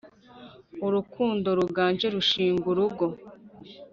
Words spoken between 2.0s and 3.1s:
gushinga urugo